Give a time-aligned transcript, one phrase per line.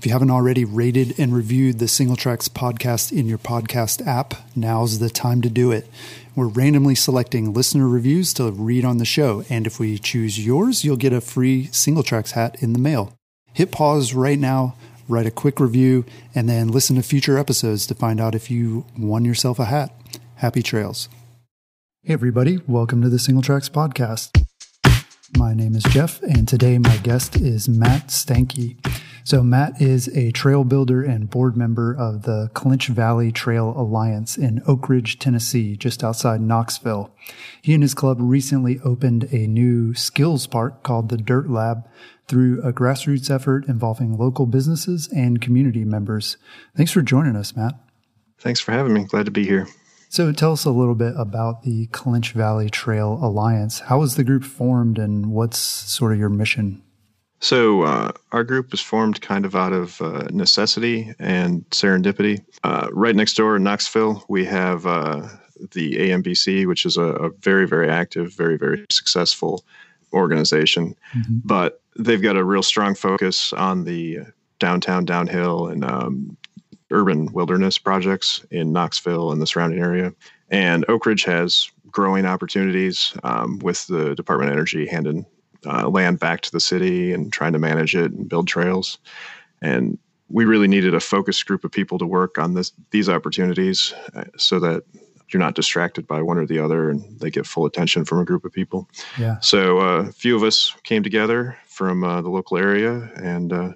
[0.00, 4.98] If you haven't already rated and reviewed the Singletracks podcast in your podcast app, now's
[4.98, 5.86] the time to do it.
[6.34, 10.86] We're randomly selecting listener reviews to read on the show, and if we choose yours,
[10.86, 13.12] you'll get a free Singletracks hat in the mail.
[13.52, 14.74] Hit pause right now,
[15.06, 18.86] write a quick review, and then listen to future episodes to find out if you
[18.96, 19.94] won yourself a hat.
[20.36, 21.10] Happy trails.
[22.04, 24.39] Hey, everybody, welcome to the Singletracks podcast.
[25.36, 28.76] My name is Jeff, and today my guest is Matt Stanky.
[29.22, 34.36] So, Matt is a trail builder and board member of the Clinch Valley Trail Alliance
[34.36, 37.14] in Oak Ridge, Tennessee, just outside Knoxville.
[37.62, 41.88] He and his club recently opened a new skills park called the Dirt Lab
[42.26, 46.36] through a grassroots effort involving local businesses and community members.
[46.76, 47.74] Thanks for joining us, Matt.
[48.38, 49.04] Thanks for having me.
[49.04, 49.68] Glad to be here.
[50.10, 53.78] So tell us a little bit about the Clinch Valley Trail Alliance.
[53.78, 56.82] How was the group formed and what's sort of your mission?
[57.38, 62.44] So uh, our group was formed kind of out of uh, necessity and serendipity.
[62.64, 65.28] Uh, right next door in Knoxville, we have uh,
[65.70, 69.64] the AMBC, which is a, a, very, very active, very, very successful
[70.12, 70.96] organization.
[71.14, 71.38] Mm-hmm.
[71.44, 74.18] But they've got a real strong focus on the
[74.58, 76.36] downtown, downhill, and um,
[76.90, 80.12] urban wilderness projects in Knoxville and the surrounding area.
[80.50, 85.26] And Oak Ridge has growing opportunities um, with the Department of Energy handing
[85.66, 88.98] uh, land back to the city and trying to manage it and build trails.
[89.62, 93.92] And we really needed a focused group of people to work on this these opportunities
[94.14, 94.84] uh, so that
[95.32, 98.24] you're not distracted by one or the other and they get full attention from a
[98.24, 98.88] group of people.
[99.18, 99.38] Yeah.
[99.40, 103.72] So uh, a few of us came together from uh, the local area and uh,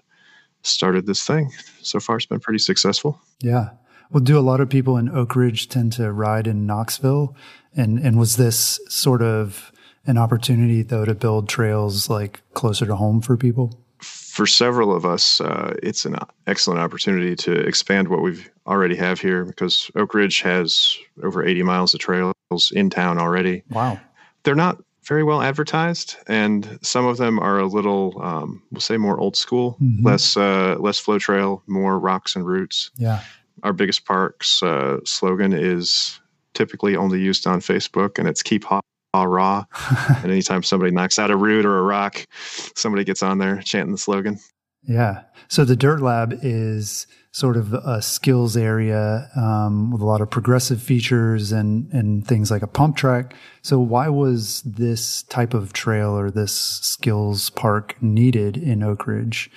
[0.65, 1.53] started this thing.
[1.83, 3.21] So far, it's been pretty successful.
[3.41, 3.71] Yeah.
[4.11, 7.37] Well, do a lot of people in Oak Ridge tend to ride in Knoxville?
[7.75, 9.73] And and was this sort of
[10.07, 13.81] an opportunity though to build trails like closer to home for people?
[14.01, 19.21] For several of us, uh, it's an excellent opportunity to expand what we've already have
[19.21, 22.35] here because Oak Ridge has over 80 miles of trails
[22.73, 23.63] in town already.
[23.71, 24.01] Wow.
[24.43, 28.97] They're not very well advertised, and some of them are a little, um, we'll say,
[28.97, 30.07] more old school, mm-hmm.
[30.07, 32.91] less uh, less flow trail, more rocks and roots.
[32.97, 33.21] Yeah.
[33.63, 36.21] Our biggest park's uh, slogan is
[36.55, 38.81] typically only used on Facebook, and it's "Keep Haw."
[39.23, 39.65] raw.
[40.09, 42.27] and anytime somebody knocks out a root or a rock,
[42.75, 44.41] somebody gets on there chanting the slogan.
[44.87, 45.23] Yeah.
[45.49, 50.31] So the Dirt Lab is sort of a skills area um, with a lot of
[50.31, 53.35] progressive features and and things like a pump track.
[53.63, 59.51] So why was this type of trail or this skills park needed in Oak Ridge?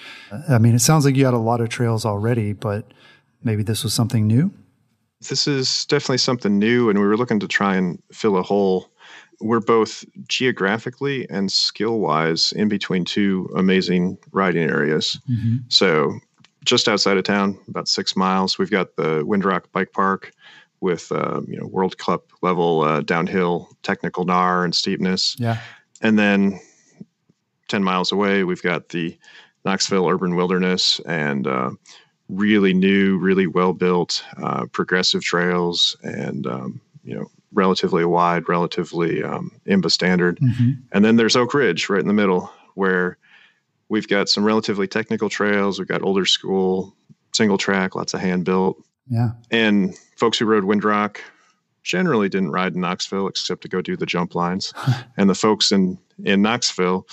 [0.49, 2.91] I mean, it sounds like you had a lot of trails already, but
[3.43, 4.51] maybe this was something new.
[5.29, 8.91] This is definitely something new, and we were looking to try and fill a hole.
[9.39, 15.19] We're both geographically and skill wise in between two amazing riding areas.
[15.29, 15.57] Mm-hmm.
[15.69, 16.19] So
[16.67, 18.57] just outside of town, about six miles.
[18.57, 20.33] We've got the Windrock Bike Park
[20.81, 25.35] with uh, you know World Cup level uh, downhill technical gnar and steepness.
[25.39, 25.59] Yeah,
[26.01, 26.59] and then
[27.67, 29.17] ten miles away, we've got the
[29.65, 31.71] Knoxville Urban Wilderness and uh,
[32.29, 39.23] really new, really well built uh, progressive trails and um, you know relatively wide, relatively
[39.23, 40.37] um, IMBA standard.
[40.39, 40.71] Mm-hmm.
[40.91, 43.17] And then there's Oak Ridge right in the middle where
[43.89, 45.79] We've got some relatively technical trails.
[45.79, 46.95] We've got older school,
[47.33, 48.81] single track, lots of hand built.
[49.09, 49.29] Yeah.
[49.49, 51.19] And folks who rode Windrock
[51.83, 54.73] generally didn't ride in Knoxville except to go do the jump lines.
[55.17, 57.07] and the folks in, in Knoxville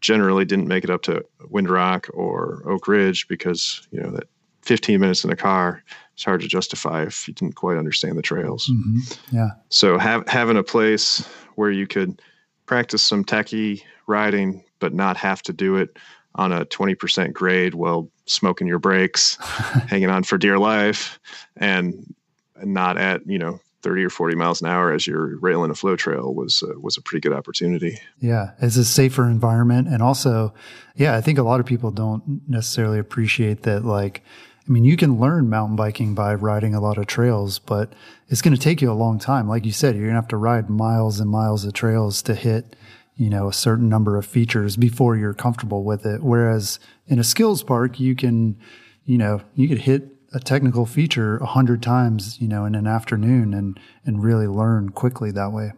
[0.00, 4.28] generally didn't make it up to Windrock or Oak Ridge because, you know, that
[4.68, 8.22] 15 minutes in a car, it's hard to justify if you didn't quite understand the
[8.22, 8.68] trails.
[8.70, 9.34] Mm-hmm.
[9.34, 9.48] Yeah.
[9.70, 12.20] So have, having a place where you could
[12.66, 15.96] practice some techie riding, but not have to do it
[16.34, 19.36] on a 20% grade while smoking your brakes,
[19.88, 21.18] hanging on for dear life,
[21.56, 22.14] and
[22.62, 25.96] not at, you know, 30 or 40 miles an hour as you're railing a flow
[25.96, 27.96] trail was uh, was a pretty good opportunity.
[28.18, 30.52] Yeah, it's a safer environment and also
[30.96, 34.24] yeah, I think a lot of people don't necessarily appreciate that like
[34.68, 37.92] I mean, you can learn mountain biking by riding a lot of trails, but
[38.28, 39.48] it's going to take you a long time.
[39.48, 42.34] Like you said, you're going to have to ride miles and miles of trails to
[42.34, 42.76] hit
[43.18, 46.22] you know, a certain number of features before you're comfortable with it.
[46.22, 46.78] Whereas
[47.08, 48.56] in a skills park, you can,
[49.04, 52.86] you know, you could hit a technical feature a hundred times, you know, in an
[52.86, 55.72] afternoon and, and really learn quickly that way.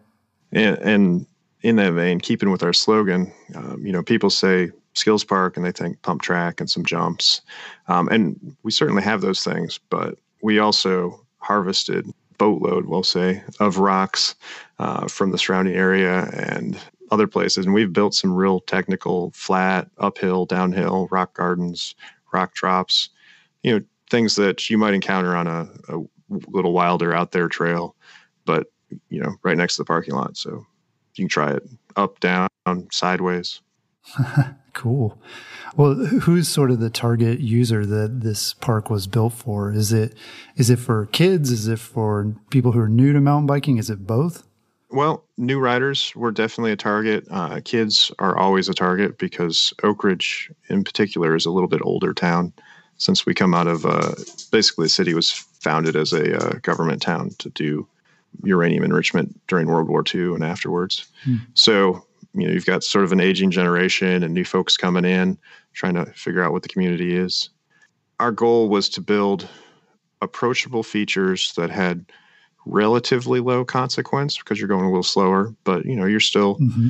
[0.52, 1.26] And, and
[1.62, 5.64] in that vein, keeping with our slogan, um, you know, people say skills park and
[5.64, 7.40] they think pump track and some jumps.
[7.88, 12.06] Um, and we certainly have those things, but we also harvested
[12.38, 14.34] boatload, we'll say, of rocks
[14.78, 16.78] uh, from the surrounding area and
[17.10, 17.66] other places.
[17.66, 21.94] And we've built some real technical, flat, uphill, downhill rock gardens,
[22.32, 23.10] rock drops.
[23.62, 26.02] you know things that you might encounter on a, a
[26.48, 27.94] little wilder out there trail,
[28.44, 28.66] but
[29.08, 30.36] you know right next to the parking lot.
[30.36, 30.66] So
[31.14, 31.62] you can try it
[31.96, 32.48] up, down,
[32.90, 33.60] sideways.
[34.72, 35.18] cool.
[35.76, 39.72] Well, who's sort of the target user that this park was built for?
[39.72, 40.14] Is it
[40.56, 41.50] is it for kids?
[41.50, 43.78] Is it for people who are new to mountain biking?
[43.78, 44.46] Is it both?
[44.90, 47.24] Well, new riders were definitely a target.
[47.30, 51.80] Uh, kids are always a target because Oak Ridge, in particular, is a little bit
[51.84, 52.52] older town.
[52.96, 54.14] Since we come out of uh,
[54.50, 57.86] basically, the city was founded as a uh, government town to do
[58.42, 61.06] uranium enrichment during World War II and afterwards.
[61.24, 61.36] Hmm.
[61.54, 65.38] So you know you've got sort of an aging generation and new folks coming in
[65.72, 67.50] trying to figure out what the community is.
[68.18, 69.48] Our goal was to build
[70.20, 72.04] approachable features that had
[72.66, 76.88] relatively low consequence because you're going a little slower but you know you're still mm-hmm.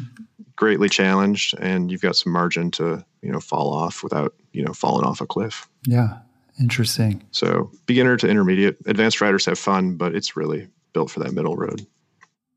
[0.56, 4.72] greatly challenged and you've got some margin to you know fall off without you know
[4.72, 5.69] falling off a cliff.
[5.86, 6.19] Yeah
[6.60, 7.22] interesting.
[7.31, 11.56] So beginner to intermediate advanced riders have fun but it's really built for that middle
[11.56, 11.86] road.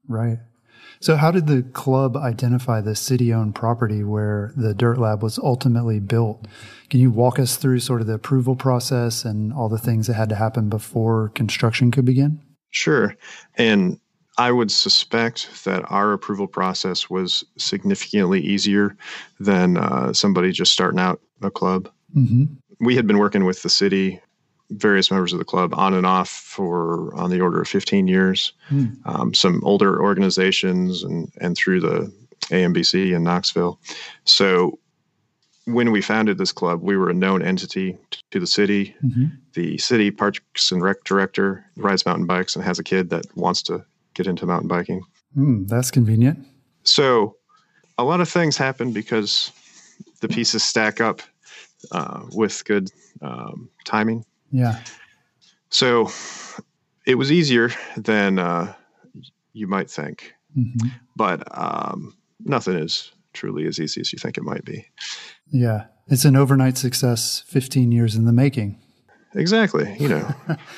[0.08, 0.40] Right
[1.04, 5.38] so, how did the club identify the city owned property where the Dirt Lab was
[5.38, 6.48] ultimately built?
[6.90, 10.14] Can you walk us through sort of the approval process and all the things that
[10.14, 12.42] had to happen before construction could begin?
[12.70, 13.18] Sure.
[13.56, 14.00] And
[14.38, 18.96] I would suspect that our approval process was significantly easier
[19.42, 21.92] than uh, somebody just starting out a club.
[22.16, 22.46] Mm-hmm.
[22.80, 24.22] We had been working with the city
[24.72, 28.54] various members of the club on and off for on the order of 15 years.
[28.70, 28.98] Mm.
[29.06, 32.14] Um, some older organizations and and through the
[32.48, 33.80] AMBC in Knoxville.
[34.26, 34.80] So
[35.66, 37.98] when we founded this club, we were a known entity
[38.32, 38.96] to the city.
[39.04, 39.26] Mm-hmm.
[39.54, 43.64] The city parks and rec director rides mountain bikes and has a kid that wants
[43.64, 45.02] to get into mountain biking.
[45.38, 46.46] Mm, that's convenient.
[46.84, 47.38] So
[47.98, 49.52] a lot of things happen because
[50.22, 51.22] the pieces stack up
[51.92, 54.26] uh, with good um, timing.
[54.54, 54.82] Yeah.
[55.70, 56.10] So
[57.06, 58.74] it was easier than uh,
[59.52, 60.90] you might think, mm-hmm.
[61.16, 62.16] but um,
[62.46, 64.86] nothing is truly as easy as you think it might be.
[65.52, 65.86] Yeah.
[66.08, 68.80] It's an overnight success, 15 years in the making.
[69.36, 69.96] Exactly.
[70.00, 70.36] You know,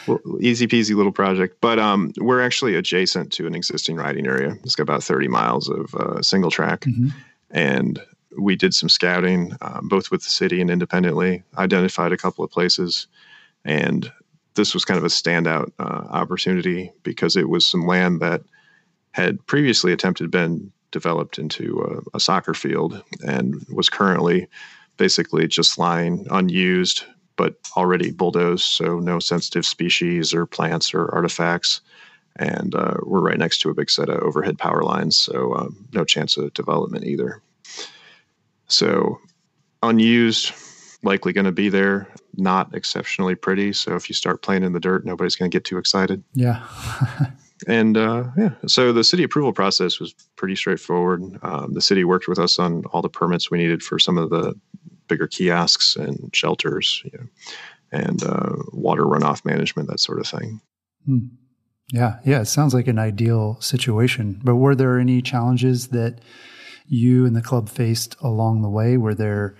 [0.39, 1.57] easy peasy little project.
[1.59, 4.55] But um, we're actually adjacent to an existing riding area.
[4.63, 6.81] It's got about 30 miles of uh, single track.
[6.81, 7.09] Mm-hmm.
[7.51, 7.99] And
[8.37, 12.51] we did some scouting, um, both with the city and independently, identified a couple of
[12.51, 13.07] places
[13.65, 14.11] and
[14.55, 18.41] this was kind of a standout uh, opportunity because it was some land that
[19.11, 24.47] had previously attempted been developed into a, a soccer field and was currently
[24.97, 27.03] basically just lying unused
[27.37, 28.63] but already bulldozed.
[28.63, 31.81] So no sensitive species or plants or artifacts.
[32.37, 35.17] And uh, we're right next to a big set of overhead power lines.
[35.17, 37.41] So um, no chance of development either.
[38.67, 39.19] So
[39.83, 40.53] unused
[41.05, 43.71] likely going to be there, not exceptionally pretty.
[43.71, 46.23] So if you start playing in the dirt, nobody's going to get too excited.
[46.33, 46.65] Yeah.
[47.67, 51.21] and uh, yeah, so the city approval process was pretty straightforward.
[51.43, 54.29] Um, the city worked with us on all the permits we needed for some of
[54.29, 54.59] the
[55.07, 57.27] bigger kiosks and shelters, you know,
[57.91, 60.59] and uh, water runoff management, that sort of thing.
[61.05, 61.27] Hmm.
[61.91, 64.41] Yeah, yeah, it sounds like an ideal situation.
[64.43, 66.19] But were there any challenges that
[66.87, 68.97] you and the club faced along the way?
[68.97, 69.55] Were there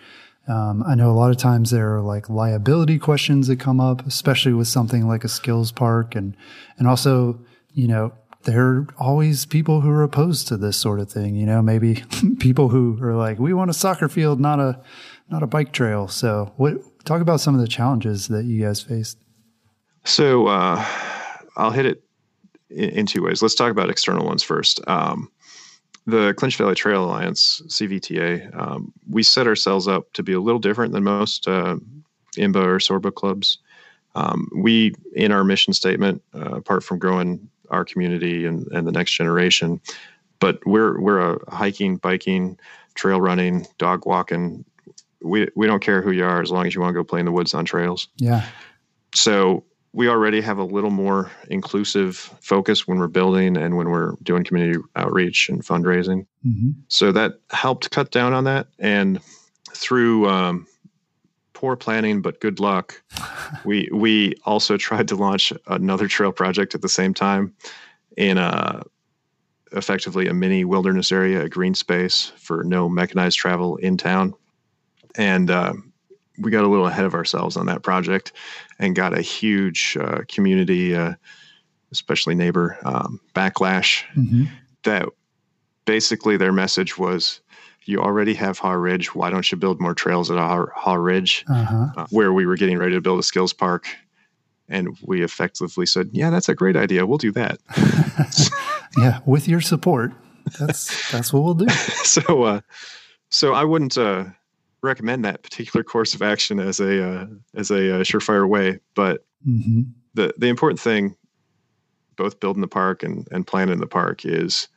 [0.48, 4.06] um, I know a lot of times there are like liability questions that come up,
[4.06, 6.36] especially with something like a skills park, and
[6.78, 7.40] and also
[7.74, 11.36] you know there are always people who are opposed to this sort of thing.
[11.36, 12.04] You know, maybe
[12.40, 14.82] people who are like, we want a soccer field, not a
[15.30, 16.08] not a bike trail.
[16.08, 19.18] So, what talk about some of the challenges that you guys faced?
[20.04, 20.86] So, uh,
[21.58, 22.04] I'll hit it
[22.70, 23.42] in, two ways.
[23.42, 24.80] Let's talk about external ones first.
[24.88, 25.32] Um,
[26.06, 30.60] the Clinch Valley Trail Alliance, CVTA, um, we set ourselves up to be a little
[30.60, 31.78] different than most uh,
[32.36, 33.58] IMBA or SORBA clubs.
[34.14, 38.92] Um, we, in our mission statement, uh, apart from growing our community and, and the
[38.92, 39.82] next generation,
[40.40, 42.58] but we're we're a hiking, biking,
[42.94, 44.64] trail running, dog walking.
[45.22, 47.20] We we don't care who you are as long as you want to go play
[47.20, 48.08] in the woods on trails.
[48.18, 48.46] Yeah.
[49.14, 49.64] So
[49.96, 54.44] we already have a little more inclusive focus when we're building and when we're doing
[54.44, 56.28] community outreach and fundraising.
[56.46, 56.72] Mm-hmm.
[56.90, 58.68] So that helped cut down on that.
[58.78, 59.22] And
[59.74, 60.68] through um,
[61.54, 63.02] poor planning but good luck,
[63.66, 67.54] we we also tried to launch another trail project at the same time
[68.18, 68.84] in a
[69.72, 74.34] effectively a mini wilderness area, a green space for no mechanized travel in town.
[75.18, 75.74] And uh,
[76.40, 78.32] we got a little ahead of ourselves on that project
[78.80, 81.14] and got a huge uh, community, uh,
[81.92, 84.04] especially neighbor um, backlash.
[84.16, 84.46] Mm-hmm.
[84.84, 85.08] That
[85.86, 87.42] basically their message was,
[87.86, 89.14] you already have Haw Ridge.
[89.16, 91.88] Why don't you build more trails at Haw, Haw Ridge, Uh-huh.
[91.98, 93.88] uh, where we were getting ready to build a skills park?
[94.68, 97.06] And we effectively said, yeah, that's a great idea.
[97.06, 97.60] We'll do that.
[98.98, 100.14] Yeah, with your support,
[100.58, 101.68] that's that's what we'll do.
[102.04, 102.62] so, uh,
[103.30, 104.26] so I wouldn't uh,
[104.86, 107.26] recommend that particular course of action as a uh,
[107.56, 108.80] as a uh, surefire way.
[108.96, 109.82] But hmm
[110.14, 111.16] the the important thing,
[112.18, 114.68] both building the park and and planning the park, is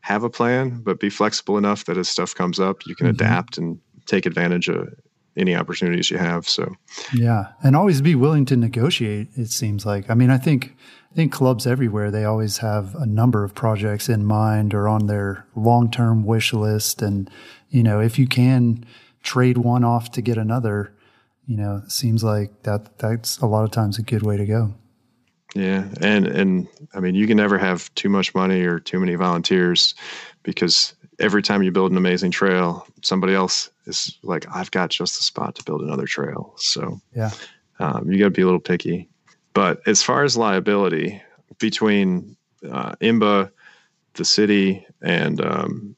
[0.00, 3.10] have a plan, but be flexible enough that as stuff comes up, you can Mhm.
[3.10, 4.88] adapt and take advantage of
[5.36, 6.48] any opportunities you have.
[6.48, 6.74] So,
[7.12, 9.28] Yeah, and always be willing to negotiate.
[9.34, 10.08] It seems like.
[10.08, 10.76] I mean, I think
[11.12, 15.06] I think clubs everywhere they always have a number of projects in mind or on
[15.06, 17.28] their long term wish list, and
[17.68, 18.84] you know, if you can
[19.22, 20.92] trade one off to get another,
[21.46, 24.74] you know, seems like that that's a lot of times a good way to go.
[25.54, 29.14] yeah, and and I mean, you can never have too much money or too many
[29.14, 29.94] volunteers
[30.42, 35.16] because every time you build an amazing trail, somebody else is like, I've got just
[35.16, 36.52] the spot to build another trail.
[36.58, 37.30] So, Yeah.
[37.78, 39.08] um, you got to be a little picky.
[39.54, 41.22] But as far as liability
[41.58, 42.36] between
[42.70, 43.50] uh, IMBA,
[44.12, 45.96] the city, and um,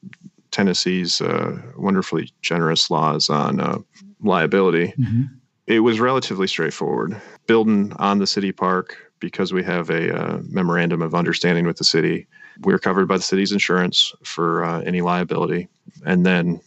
[0.51, 3.79] Tennessee's uh, wonderfully generous laws on uh,
[4.21, 5.23] liability, hmm
[5.69, 7.21] it was relatively straightforward.
[7.45, 11.83] Building on the city park, because we have a uh, memorandum of understanding with the
[11.83, 12.25] city,
[12.61, 15.69] we're covered by the city's insurance for uh, any liability.
[16.05, 16.59] And then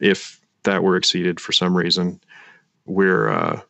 [0.00, 2.20] if that were exceeded for some reason,
[2.84, 3.60] we're uh,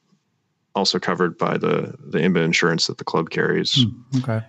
[0.75, 3.85] also covered by the, the IMBA insurance that the club carries.
[4.17, 4.43] Okay.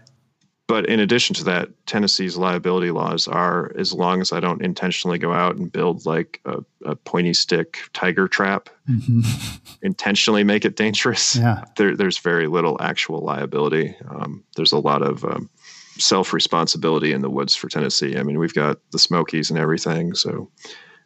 [0.70, 5.18] But in addition to that, Tennessee's liability laws are as long as I don't intentionally
[5.18, 9.22] go out and build like a, a pointy stick tiger trap, hmm
[9.82, 11.64] intentionally make it dangerous Yeah.
[11.78, 13.96] there, there's very little actual liability.
[14.10, 15.50] Um, there's a lot of um,
[15.98, 18.16] self responsibility in the woods for Tennessee.
[18.16, 20.52] I mean, we've got the Smokies and everything, so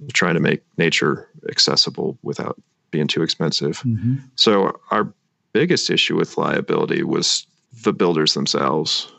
[0.02, 2.60] we're trying to make nature accessible without
[2.92, 3.80] being too expensive.
[3.80, 5.14] hmm So our
[5.54, 7.48] biggest issue with liability was
[7.84, 9.10] the builders themselves.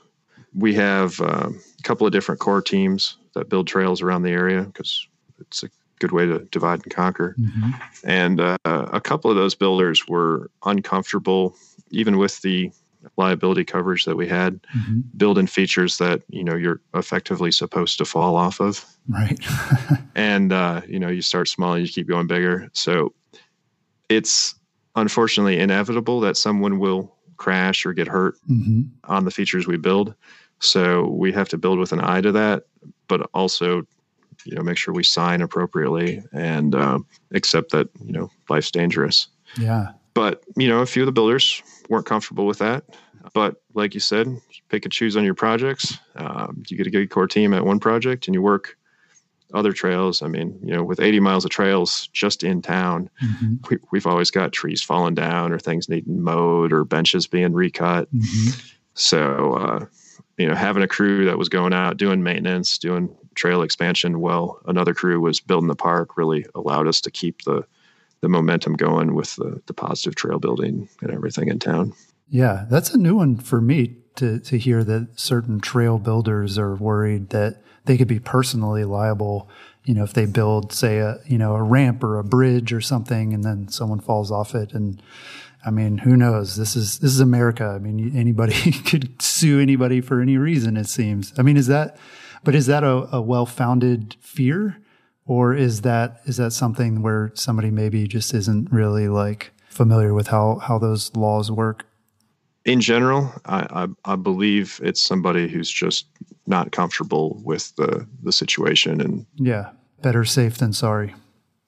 [0.54, 4.62] We have um, a couple of different core teams that build trails around the area
[4.62, 5.06] because
[5.38, 5.68] it's a
[6.00, 7.36] good way to divide and conquer.
[7.36, 7.72] Hmm
[8.04, 11.56] and uh, a couple of those builders were uncomfortable
[11.90, 12.70] even with the
[13.16, 18.04] liability coverage that we had hmm building features that you know you're effectively supposed to
[18.04, 18.84] fall off of.
[19.08, 19.38] Right.
[20.16, 22.68] and uh, you know you start small and you keep going bigger.
[22.72, 23.14] So
[24.08, 24.56] it's
[24.96, 30.14] unfortunately inevitable that someone will crash or get hurt hmm on the features we build
[30.60, 32.64] so we have to build with an eye to that
[33.08, 33.82] but also
[34.44, 36.98] you know make sure we sign appropriately and uh,
[37.32, 39.28] accept that you know life's dangerous.
[39.58, 39.92] Yeah.
[40.14, 42.84] but you know a few of the builders weren't comfortable with that.
[43.32, 44.28] But like you said
[44.68, 45.98] pick and choose on your projects.
[46.16, 48.76] Um, you get a good core team at one project and you work
[49.52, 50.22] other trails.
[50.22, 54.06] I mean you know with 80 miles of trails just in town hmm we, we've
[54.06, 58.08] always got trees falling down or things needing mowed or benches being recut.
[58.10, 58.50] Hmm
[58.94, 59.86] so, uh,
[60.36, 64.60] you know, having a crew that was going out doing maintenance, doing trail expansion, while
[64.66, 67.64] another crew was building the park, really allowed us to keep the
[68.20, 71.92] the momentum going with the, the positive trail building and everything in town.
[72.30, 76.74] Yeah, that's a new one for me to to hear that certain trail builders are
[76.74, 79.48] worried that they could be personally liable,
[79.84, 82.80] you know, if they build say a, you know, a ramp or a bridge or
[82.80, 85.02] something and then someone falls off it and
[85.66, 86.56] I mean, who knows?
[86.56, 87.64] This is this is America.
[87.64, 91.32] I mean, anybody could sue anybody for any reason it seems.
[91.38, 91.96] I mean, is that
[92.44, 94.76] but is that a, a well-founded fear
[95.26, 100.28] or is that is that something where somebody maybe just isn't really like familiar with
[100.28, 101.84] how how those laws work?
[102.64, 106.06] In general, I, I, I believe it's somebody who's just
[106.46, 111.14] not comfortable with the, the situation and Yeah, better safe than sorry.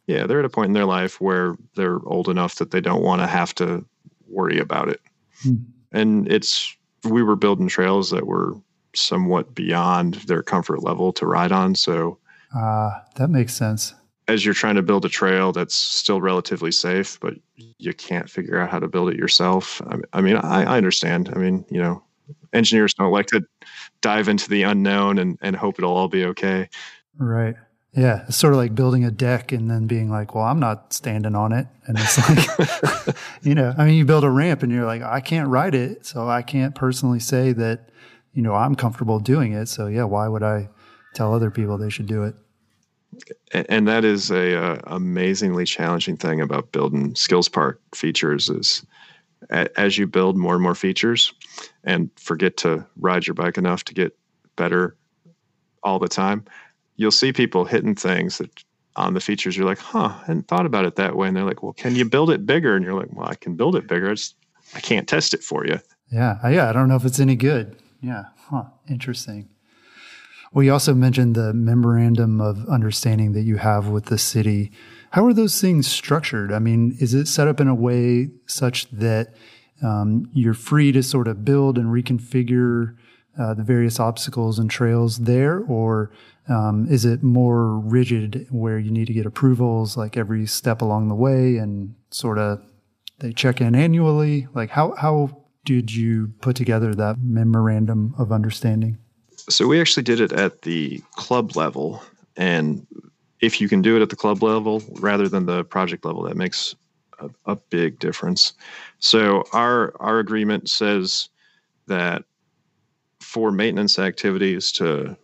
[0.06, 3.02] Yeah, they're at a point in their life where they're old enough that they don't
[3.02, 3.84] want to have to
[4.28, 5.00] worry about it.
[5.42, 5.56] Hmm.
[5.92, 8.54] And it's we were building trails that were
[8.94, 11.75] somewhat beyond their comfort level to ride on.
[11.75, 12.18] So
[12.54, 13.94] Ah, that makes sense.
[14.28, 17.34] as you're trying to build a trail that's still relatively safe, but
[17.78, 19.80] you can't figure out how to build it yourself.
[19.88, 21.30] I, I mean, I, I understand.
[21.34, 22.02] I mean, you know,
[22.52, 23.44] engineers don't like to
[24.00, 26.68] dive into the unknown and, and hope it'll all be okay.
[27.18, 27.54] Right.
[27.97, 30.93] Yeah, it's sort of like building a deck and then being like, "Well, I'm not
[30.93, 34.71] standing on it," and it's like, you know, I mean, you build a ramp and
[34.71, 37.88] you're like, "I can't ride it, so I can't personally say that,
[38.35, 40.69] you know, I'm comfortable doing it." So yeah, why would I
[41.15, 42.35] tell other people they should do it?
[43.55, 48.85] A- and that is a, uh amazingly challenging thing about building skills park features is
[49.49, 51.33] a, as you build more and more features
[51.85, 54.15] and forget to ride your bike enough to get
[54.57, 54.97] better
[55.83, 56.45] all the time
[56.97, 58.50] you'll see people hitting things that
[58.97, 59.57] on the features.
[59.57, 61.29] You're like, huh, I hadn't thought about it that way.
[61.29, 62.75] And they're like, well, can you build it bigger?
[62.75, 64.11] And you're like, well, I can build it bigger.
[64.11, 64.35] It's,
[64.75, 65.79] I can't test it for you.
[66.11, 66.38] Yeah.
[66.49, 66.69] Yeah.
[66.69, 67.76] I don't know if it's any good.
[68.00, 68.25] Yeah.
[68.49, 68.65] Huh.
[68.88, 69.49] Interesting.
[70.53, 74.73] Well, you also mentioned the memorandum of understanding that you have with the city.
[75.11, 76.53] How are those things structured?
[76.53, 79.35] I mean, is it set up in a way such that
[79.83, 82.97] um, you're free to sort of build and reconfigure
[83.38, 86.11] uh, the various obstacles and trails there, or
[86.49, 91.09] um, is it more rigid where you need to get approvals like every step along
[91.09, 92.62] the way and sort of
[93.19, 94.47] they check in annually?
[94.55, 98.99] Like how how did you put together that memorandum of understanding?
[99.49, 102.03] So we actually did it at the club level,
[102.37, 102.87] and
[103.41, 106.37] if you can do it at the club level rather than the project level, that
[106.37, 106.75] makes
[107.19, 108.53] a, a big difference.
[108.99, 111.29] So our our agreement says
[111.87, 112.25] that
[113.21, 115.17] for maintenance activities to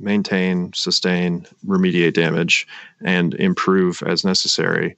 [0.00, 2.66] maintain, sustain, remediate damage,
[3.02, 4.96] and improve as necessary,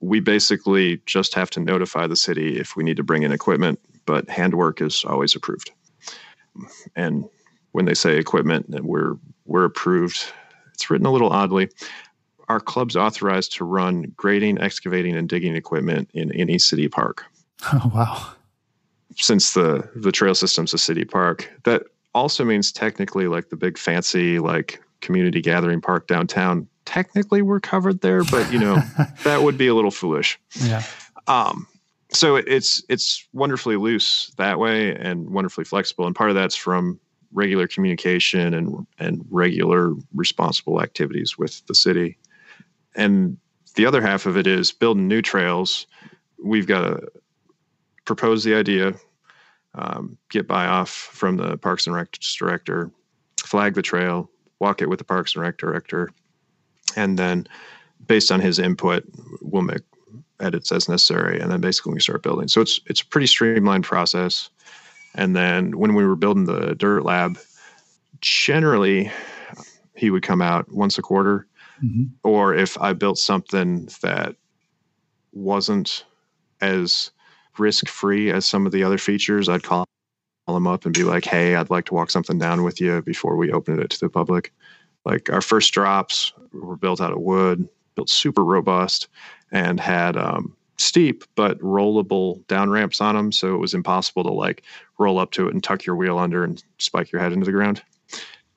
[0.00, 3.78] we basically just have to notify the city if we need to bring in equipment,
[4.04, 5.70] but handwork is always approved.
[6.96, 7.28] And
[7.70, 10.24] when they say equipment, we're we're approved.
[10.74, 11.70] It's written a little oddly.
[12.48, 17.24] Our club's authorized to run grading, excavating, and digging equipment in any city park.
[17.72, 18.26] Oh wow!
[19.16, 21.84] Since the the trail system's a city park, that
[22.14, 28.00] also means technically like the big fancy like community gathering park downtown technically we're covered
[28.00, 28.76] there but you know
[29.24, 30.38] that would be a little foolish.
[30.60, 30.82] Yeah.
[31.26, 31.66] Um
[32.10, 36.56] so it, it's it's wonderfully loose that way and wonderfully flexible and part of that's
[36.56, 37.00] from
[37.32, 42.18] regular communication and and regular responsible activities with the city.
[42.94, 43.38] And
[43.74, 45.86] the other half of it is building new trails.
[46.42, 47.08] We've got to
[48.04, 48.94] propose the idea
[49.74, 52.90] um, get buy off from the Parks and Rec director,
[53.38, 56.10] flag the trail, walk it with the Parks and Rec director,
[56.96, 57.46] and then
[58.06, 59.04] based on his input,
[59.40, 59.82] we'll make
[60.40, 62.48] edits as necessary, and then basically we start building.
[62.48, 64.50] So it's it's a pretty streamlined process.
[65.14, 67.38] And then when we were building the dirt lab,
[68.20, 69.10] generally
[69.94, 71.46] he would come out once a quarter,
[71.84, 72.04] mm-hmm.
[72.24, 74.36] or if I built something that
[75.32, 76.04] wasn't
[76.60, 77.10] as
[77.58, 79.86] risk free as some of the other features, I'd call
[80.46, 83.36] them up and be like, "Hey, I'd like to walk something down with you before
[83.36, 84.52] we open it to the public."
[85.04, 89.08] Like our first drops were built out of wood, built super robust,
[89.50, 94.32] and had um, steep but rollable down ramps on them, so it was impossible to
[94.32, 94.62] like
[94.98, 97.52] roll up to it and tuck your wheel under and spike your head into the
[97.52, 97.82] ground.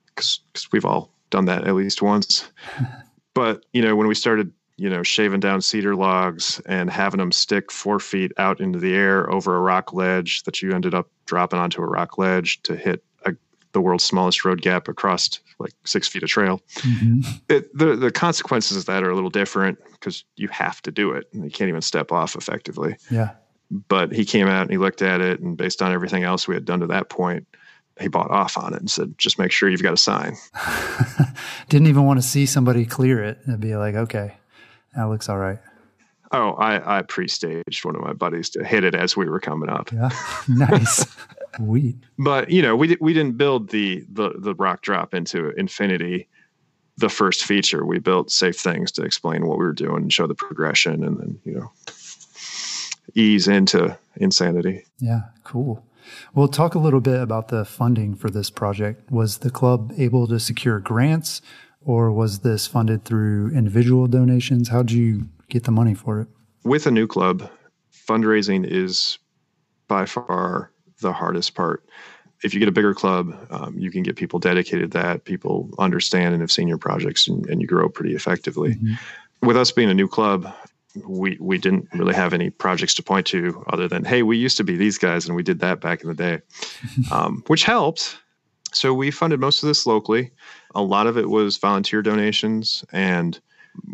[0.06, 0.40] Because
[0.72, 2.50] we've all done that at least once.
[3.34, 7.32] but you know, when we started you know, shaving down cedar logs and having them
[7.32, 11.08] stick four feet out into the air over a rock ledge that you ended up
[11.24, 13.34] dropping onto a rock ledge to hit a,
[13.72, 16.60] the world's smallest road gap across like six feet of trail.
[16.76, 17.20] Mm-hmm.
[17.48, 21.12] It, the the consequences of that are a little different because you have to do
[21.12, 21.26] it.
[21.32, 22.96] And you can't even step off effectively.
[23.10, 23.30] Yeah.
[23.70, 26.54] But he came out and he looked at it, and based on everything else we
[26.54, 27.48] had done to that point,
[27.98, 30.36] he bought off on it and said, "Just make sure you've got a sign."
[31.68, 34.34] Didn't even want to see somebody clear it and be like, "Okay."
[34.96, 35.58] That looks all right.
[36.32, 39.68] Oh, I, I pre-staged one of my buddies to hit it as we were coming
[39.68, 39.92] up.
[39.92, 40.10] Yeah,
[40.48, 41.06] nice.
[41.56, 41.96] Sweet.
[42.18, 46.28] But you know, we we didn't build the the the rock drop into infinity.
[46.98, 50.26] The first feature we built safe things to explain what we were doing and show
[50.26, 51.72] the progression, and then you know
[53.14, 54.84] ease into insanity.
[54.98, 55.84] Yeah, cool.
[56.34, 59.10] Well, talk a little bit about the funding for this project.
[59.10, 61.42] Was the club able to secure grants?
[61.86, 64.68] Or was this funded through individual donations?
[64.68, 66.28] How'd you get the money for it?
[66.64, 67.48] With a new club,
[67.92, 69.18] fundraising is
[69.86, 71.88] by far the hardest part.
[72.42, 75.70] If you get a bigger club, um, you can get people dedicated to that, people
[75.78, 78.74] understand and have seen your projects, and, and you grow pretty effectively.
[78.74, 79.46] Mm-hmm.
[79.46, 80.52] With us being a new club,
[81.06, 84.56] we we didn't really have any projects to point to other than hey, we used
[84.56, 86.40] to be these guys and we did that back in the day,
[87.12, 88.18] um, which helped.
[88.72, 90.32] So we funded most of this locally.
[90.76, 93.40] A lot of it was volunteer donations, and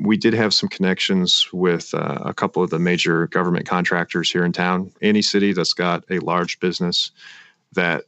[0.00, 4.44] we did have some connections with uh, a couple of the major government contractors here
[4.44, 4.90] in town.
[5.00, 7.12] Any city that's got a large business
[7.72, 8.04] that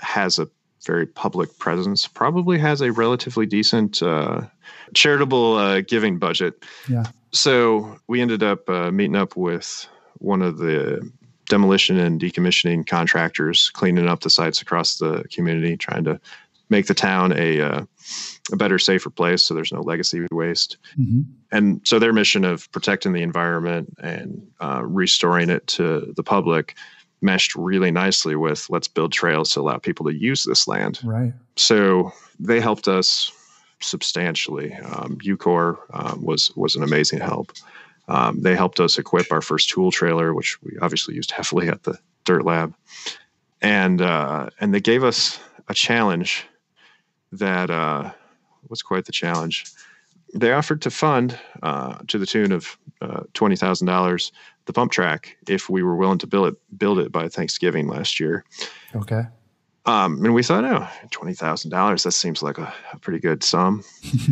[0.00, 0.48] has a
[0.84, 4.42] very public presence probably has a relatively decent uh,
[4.94, 6.64] charitable uh, giving budget.
[6.88, 7.04] Yeah.
[7.32, 9.86] So we ended up uh, meeting up with
[10.18, 11.08] one of the
[11.48, 16.20] demolition and decommissioning contractors, cleaning up the sites across the community, trying to
[16.70, 17.84] make the town a uh,
[18.52, 20.78] a better, safer place, so there's no legacy waste.
[20.98, 21.22] Mm-hmm.
[21.52, 26.76] And so their mission of protecting the environment and uh, restoring it to the public
[27.22, 31.00] meshed really nicely with let's build trails to allow people to use this land.
[31.04, 31.34] Right.
[31.56, 33.30] So they helped us
[33.80, 34.72] substantially.
[34.74, 37.52] Um, UCOR um, was was an amazing help.
[38.08, 41.84] Um, they helped us equip our first tool trailer, which we obviously used heavily at
[41.84, 42.74] the Dirt Lab,
[43.60, 46.46] and uh, and they gave us a challenge
[47.32, 48.10] that uh,
[48.68, 49.66] was quite the challenge.
[50.34, 54.32] They offered to fund uh, to the tune of uh, twenty thousand dollars
[54.66, 58.20] the pump track if we were willing to build it build it by Thanksgiving last
[58.20, 58.44] year.
[58.94, 59.22] Okay.
[59.86, 62.04] Um, and we thought, oh, twenty thousand dollars.
[62.04, 63.82] That seems like a, a pretty good sum.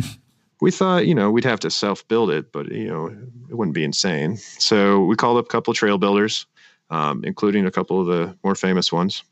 [0.61, 3.07] we thought, you know, we'd have to self build it, but you know,
[3.49, 4.37] it wouldn't be insane.
[4.37, 6.45] So we called up a couple of trail builders,
[6.89, 9.23] um, including a couple of the more famous ones,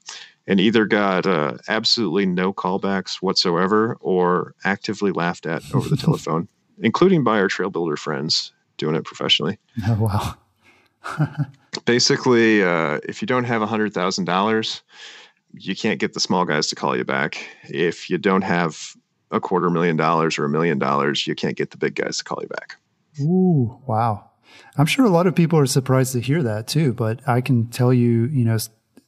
[0.47, 6.47] and either got uh, absolutely no callbacks whatsoever or actively laughed at over the telephone,
[6.79, 9.59] including by our trail builder friends doing it professionally.
[9.87, 10.35] Oh,
[11.03, 11.45] wow.
[11.85, 14.81] Basically, uh, if you don't have $100,000,
[15.53, 17.37] you can't get the small guys to call you back.
[17.63, 18.95] If you don't have
[19.31, 22.23] a quarter million dollars or a million dollars, you can't get the big guys to
[22.23, 22.77] call you back.
[23.19, 24.29] Ooh, wow.
[24.77, 27.67] I'm sure a lot of people are surprised to hear that too, but I can
[27.67, 28.57] tell you, you know,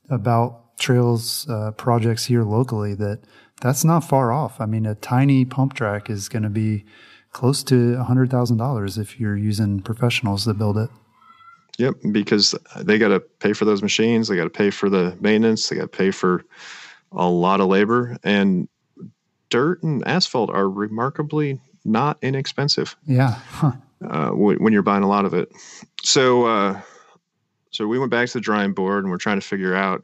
[0.09, 3.19] about trails uh, projects here locally that
[3.61, 4.59] that's not far off.
[4.59, 6.85] I mean, a tiny pump track is going to be
[7.31, 10.89] close to $100,000 if you're using professionals to build it.
[11.77, 15.15] Yep, because they got to pay for those machines, they got to pay for the
[15.21, 16.43] maintenance, they got to pay for
[17.11, 18.67] a lot of labor, and
[19.49, 22.97] dirt and asphalt are remarkably not inexpensive.
[23.05, 23.71] Yeah, huh.
[24.07, 25.51] uh, when you're buying a lot of it.
[26.03, 26.81] So, uh,
[27.71, 30.03] so we went back to the drawing board and we're trying to figure out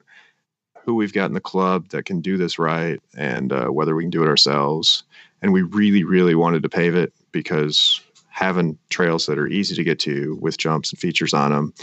[0.86, 4.04] who we've got in the club that can do this right and uh, whether we
[4.04, 5.04] can do it ourselves.
[5.42, 9.84] And we really, really wanted to pave it because having trails that are easy to
[9.84, 11.74] get to with jumps and features on them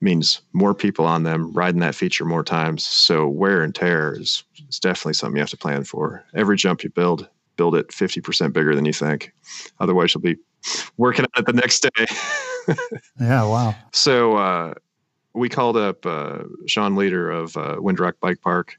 [0.00, 2.84] means more people on them riding that feature more times.
[2.84, 6.24] So wear and tear is, is definitely something you have to plan for.
[6.34, 9.32] Every jump you build, build it 50% bigger than you think.
[9.80, 10.36] Otherwise, you'll be
[10.96, 12.06] working on it the next day.
[13.20, 13.74] yeah, wow.
[13.92, 14.74] So uh,
[15.34, 18.78] we called up uh, Sean Leader of uh, Windrock Bike Park,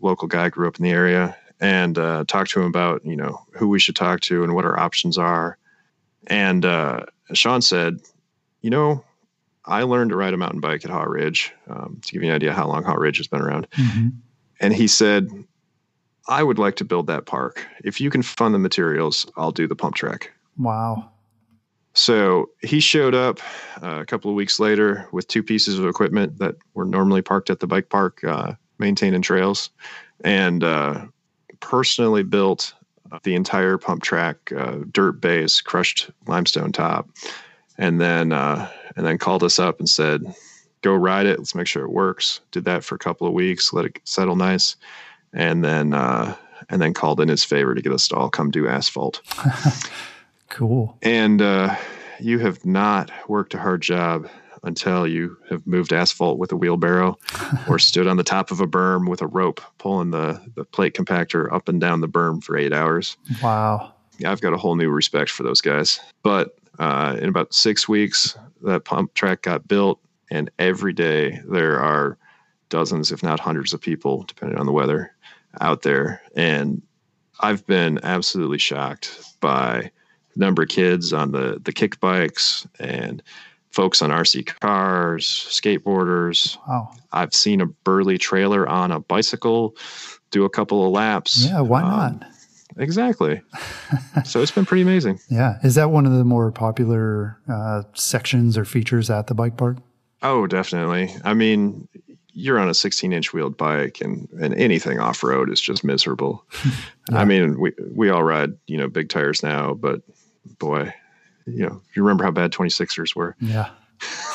[0.00, 3.40] local guy, grew up in the area, and uh, talked to him about you know
[3.52, 5.56] who we should talk to and what our options are.
[6.26, 8.00] And uh, Sean said,
[8.60, 9.04] you know,
[9.66, 12.34] I learned to ride a mountain bike at Haw Ridge um, to give you an
[12.34, 13.68] idea how long Haw Ridge has been around.
[13.72, 14.08] Mm-hmm.
[14.60, 15.28] And he said,
[16.28, 17.66] I would like to build that park.
[17.84, 20.32] If you can fund the materials, I'll do the pump track.
[20.58, 21.10] Wow.
[21.94, 23.38] So he showed up
[23.82, 27.50] uh, a couple of weeks later with two pieces of equipment that were normally parked
[27.50, 29.70] at the bike park, uh, maintaining trails,
[30.24, 31.06] and uh,
[31.60, 32.74] personally built
[33.22, 37.08] the entire pump track, uh, dirt base, crushed limestone top,
[37.78, 40.34] and then uh, and then called us up and said,
[40.82, 41.38] "Go ride it.
[41.38, 44.34] Let's make sure it works." Did that for a couple of weeks, let it settle
[44.34, 44.74] nice,
[45.32, 46.36] and then uh,
[46.68, 49.20] and then called in his favor to get us to all come do asphalt.
[50.54, 50.96] cool.
[51.02, 51.76] And uh,
[52.20, 54.28] you have not worked a hard job
[54.62, 57.18] until you have moved asphalt with a wheelbarrow
[57.68, 60.94] or stood on the top of a berm with a rope pulling the, the plate
[60.94, 63.16] compactor up and down the berm for eight hours.
[63.42, 63.92] Wow.
[64.24, 66.00] I've got a whole new respect for those guys.
[66.22, 71.80] But uh, in about six weeks, that pump track got built, and every day there
[71.80, 72.16] are
[72.68, 75.14] dozens, if not hundreds, of people, depending on the weather,
[75.60, 76.22] out there.
[76.34, 76.80] And
[77.40, 79.90] I've been absolutely shocked by
[80.36, 83.22] number of kids on the the kick bikes and
[83.70, 86.56] folks on RC cars, skateboarders.
[86.68, 86.92] Wow.
[87.12, 89.76] I've seen a Burley trailer on a bicycle
[90.30, 91.46] do a couple of laps.
[91.46, 92.30] Yeah, why um, not?
[92.76, 93.40] Exactly.
[94.24, 95.20] so it's been pretty amazing.
[95.28, 95.58] Yeah.
[95.62, 99.78] Is that one of the more popular uh, sections or features at the bike park?
[100.22, 101.14] Oh, definitely.
[101.24, 101.88] I mean,
[102.32, 106.44] you're on a 16 inch wheeled bike and, and anything off road is just miserable.
[107.10, 107.18] yeah.
[107.18, 110.02] I mean, we, we all ride, you know, big tires now, but
[110.58, 110.92] boy,
[111.46, 113.36] you know, you remember how bad 26ers were.
[113.40, 113.70] Yeah.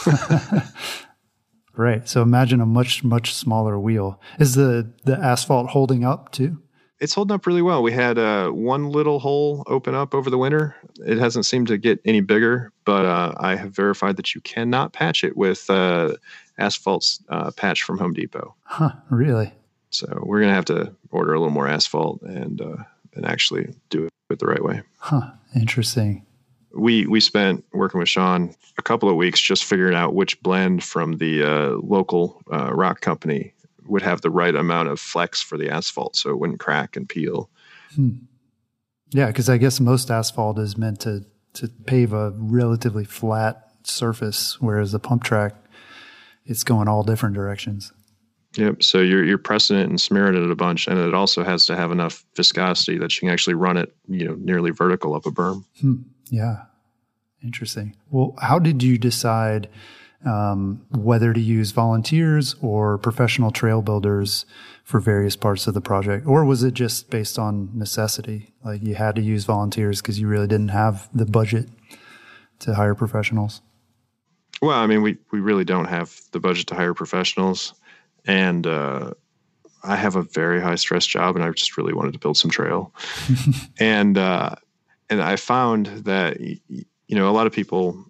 [1.75, 2.07] right.
[2.07, 4.21] So imagine a much, much smaller wheel.
[4.39, 6.61] Is the, the asphalt holding up too?
[6.99, 7.81] It's holding up really well.
[7.81, 10.75] We had uh, one little hole open up over the winter.
[11.05, 14.91] It hasn't seemed to get any bigger, but uh, I have verified that you cannot
[14.91, 16.15] patch it with uh,
[16.57, 18.53] asphalt uh, patch from Home Depot.
[18.63, 19.53] Huh, really?
[19.91, 22.83] So we're gonna have to order a little more asphalt and uh,
[23.15, 24.81] and actually do it the right way.
[24.97, 25.31] Huh.
[25.55, 26.25] Interesting
[26.73, 30.83] we we spent working with Sean a couple of weeks just figuring out which blend
[30.83, 33.53] from the uh, local uh, rock company
[33.85, 37.09] would have the right amount of flex for the asphalt so it wouldn't crack and
[37.09, 37.49] peel.
[37.95, 38.09] Hmm.
[39.11, 44.57] Yeah, because I guess most asphalt is meant to to pave a relatively flat surface,
[44.61, 45.55] whereas the pump track
[46.45, 47.91] it's going all different directions.
[48.55, 48.81] Yep.
[48.83, 51.75] So you're you're pressing it and smearing it a bunch, and it also has to
[51.75, 55.31] have enough viscosity that you can actually run it, you know, nearly vertical up a
[55.31, 55.65] berm.
[55.81, 56.01] Hmm.
[56.29, 56.63] Yeah.
[57.43, 57.95] Interesting.
[58.09, 59.69] Well, how did you decide
[60.25, 64.45] um, whether to use volunteers or professional trail builders
[64.83, 68.53] for various parts of the project, or was it just based on necessity?
[68.63, 71.69] Like you had to use volunteers because you really didn't have the budget
[72.59, 73.61] to hire professionals.
[74.61, 77.73] Well, I mean, we we really don't have the budget to hire professionals,
[78.25, 79.11] and uh,
[79.83, 82.51] I have a very high stress job, and I just really wanted to build some
[82.51, 82.93] trail,
[83.79, 84.55] and uh,
[85.09, 88.05] and I found that you know a lot of people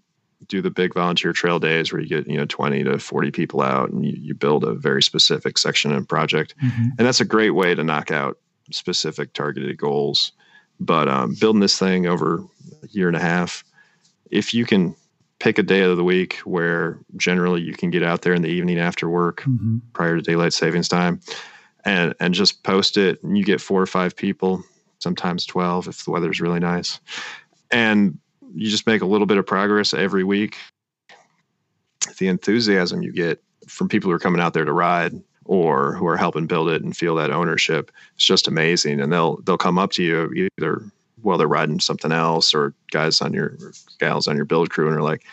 [0.47, 3.61] do the big volunteer trail days where you get you know 20 to 40 people
[3.61, 6.55] out and you, you build a very specific section and project.
[6.63, 6.89] Mm-hmm.
[6.97, 8.39] and that's a great way to knock out
[8.71, 10.31] specific targeted goals.
[10.79, 12.43] But um, building this thing over
[12.81, 13.63] a year and a half
[14.31, 14.95] if you can
[15.39, 18.49] pick a day of the week where generally you can get out there in the
[18.49, 19.77] evening after work mm-hmm.
[19.93, 21.19] prior to daylight savings time
[21.85, 24.61] and and just post it and you get four or five people
[24.99, 26.99] sometimes 12 if the weather's really nice
[27.71, 28.17] and
[28.55, 30.57] you just make a little bit of progress every week.
[32.17, 35.13] The enthusiasm you get from people who are coming out there to ride
[35.45, 39.37] or who are helping build it and feel that ownership it's just amazing and they'll
[39.41, 40.83] they'll come up to you either
[41.21, 43.57] while they're riding something else or guys on your
[43.99, 45.23] gals on your build crew and are like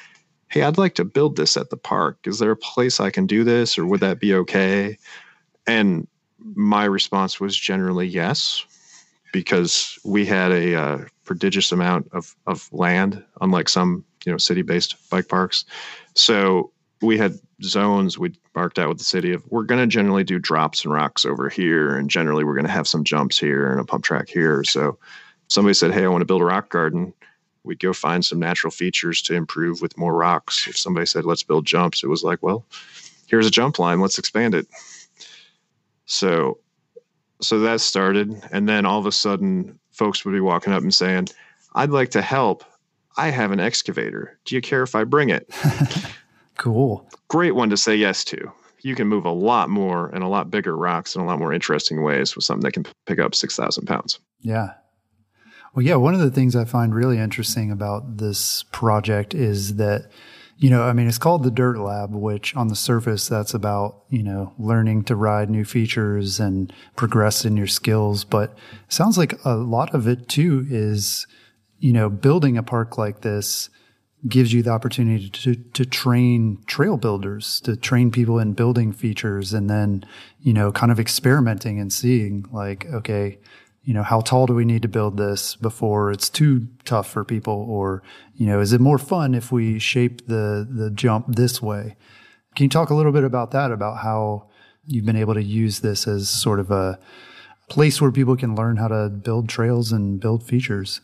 [0.49, 3.27] hey i'd like to build this at the park is there a place i can
[3.27, 4.97] do this or would that be okay
[5.67, 6.07] and
[6.55, 8.65] my response was generally yes
[9.33, 14.63] because we had a uh, prodigious amount of, of land, unlike some you know city
[14.63, 15.67] based bike parks.
[16.15, 16.73] So
[17.03, 20.39] we had zones we marked out with the city of we're going to generally do
[20.39, 23.81] drops and rocks over here, and generally we're going to have some jumps here and
[23.81, 24.65] a pump track here.
[24.65, 24.99] So
[25.49, 27.13] somebody said, "Hey, I want to build a rock garden."
[27.65, 30.69] We'd go find some natural features to improve with more rocks.
[30.69, 32.65] If somebody said, "Let's build jumps," it was like, "Well,
[33.27, 34.01] here's a jump line.
[34.01, 34.67] Let's expand it."
[36.07, 36.59] So
[37.41, 40.95] so that started and then all of a sudden folks would be walking up and
[40.95, 41.29] saying
[41.75, 42.65] i'd like to help
[43.17, 45.49] i have an excavator do you care if i bring it
[46.57, 50.29] cool great one to say yes to you can move a lot more and a
[50.29, 53.35] lot bigger rocks in a lot more interesting ways with something that can pick up
[53.35, 54.73] 6000 pounds yeah
[55.77, 60.11] well yeah one of the things i find really interesting about this project is that
[60.59, 64.05] you know, I mean, it's called the Dirt Lab, which on the surface, that's about,
[64.09, 68.25] you know, learning to ride new features and progress in your skills.
[68.25, 68.57] But
[68.89, 71.27] sounds like a lot of it too is,
[71.79, 73.69] you know, building a park like this
[74.27, 79.53] gives you the opportunity to, to train trail builders, to train people in building features
[79.53, 80.07] and then,
[80.41, 83.39] you know, kind of experimenting and seeing like, okay,
[83.87, 87.25] you know, how tall do we need to build this before it's too tough for
[87.25, 87.55] people?
[87.55, 88.03] Or,
[88.35, 91.97] you know, is it more fun if we shape the, the jump this way?
[92.57, 94.49] Can you talk a little bit about that, about how
[94.87, 96.99] you've been able to use this as sort of a
[97.69, 101.01] place where people can learn how to build trails and build features?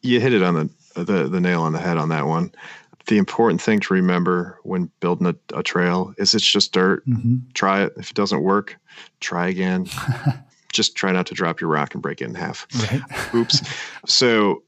[0.00, 2.50] You hit it on the, the, the nail on the head on that one.
[3.08, 7.06] The important thing to remember when building a, a trail is it's just dirt.
[7.06, 7.50] Mm-hmm.
[7.52, 7.92] Try it.
[7.98, 8.78] If it doesn't work,
[9.20, 9.86] try again.
[10.72, 12.66] just try not to drop your rock and break it in half.
[12.90, 13.34] Right.
[13.34, 13.62] Oops.
[14.06, 14.64] So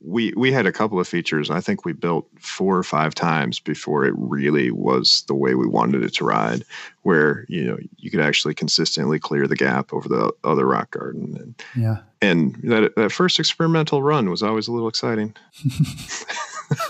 [0.00, 1.50] we we had a couple of features.
[1.50, 5.66] I think we built four or five times before it really was the way we
[5.66, 6.64] wanted it to ride,
[7.02, 11.36] where you know you could actually consistently clear the gap over the other rock garden.
[11.36, 11.98] And, yeah.
[12.20, 15.34] And that that first experimental run was always a little exciting.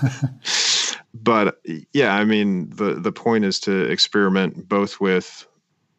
[1.15, 1.61] but
[1.93, 5.47] yeah, I mean the the point is to experiment both with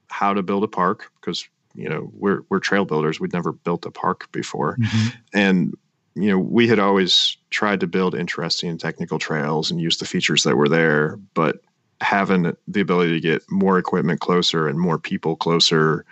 [0.08, 1.48] how to build a park because
[1.80, 5.08] you know we're we're trail builders we'd never built a park before mm-hmm.
[5.34, 5.74] and
[6.16, 10.44] you know we had always tried to build interesting technical trails and use the features
[10.44, 11.62] that were there but
[12.02, 16.06] having the ability to get more equipment closer and more people closer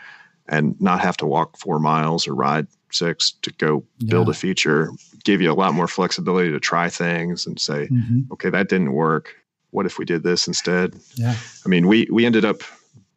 [0.49, 4.11] and not have to walk four miles or ride six to go yeah.
[4.11, 4.89] build a feature
[5.25, 8.21] gave you a lot more flexibility to try things and say mm-hmm.
[8.31, 9.35] okay that didn't work
[9.71, 12.61] what if we did this instead yeah i mean we we ended up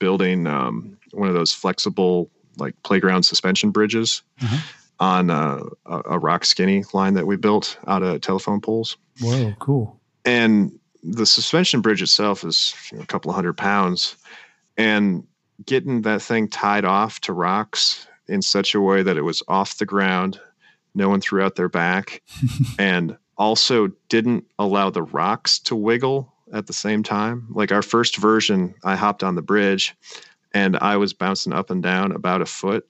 [0.00, 2.28] building um, one of those flexible
[2.60, 4.56] like playground suspension bridges mm-hmm.
[4.98, 8.96] on a, a, rock skinny line that we built out of telephone poles.
[9.20, 9.98] Whoa, cool!
[10.24, 14.16] And the suspension bridge itself is you know, a couple of hundred pounds,
[14.76, 15.26] and
[15.64, 19.78] getting that thing tied off to rocks in such a way that it was off
[19.78, 20.40] the ground,
[20.94, 22.22] no one threw out their back,
[22.78, 27.46] and also didn't allow the rocks to wiggle at the same time.
[27.50, 29.96] Like our first version, I hopped on the bridge
[30.54, 32.86] and I was bouncing up and down about a foot